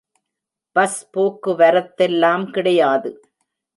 Bus 0.75 0.97
போக்கு 1.11 1.51
வரத்தெல்லாம் 1.53 2.45
கிடையாது. 2.49 3.11